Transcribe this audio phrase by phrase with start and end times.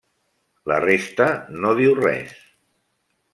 [0.71, 1.27] La resta
[1.65, 2.33] no diu res.